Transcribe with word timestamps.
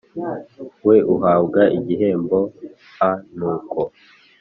we 0.85 0.95
uhabwa 1.15 1.61
igihembo 1.77 2.39
a 3.09 3.11
Nuko 3.35 3.81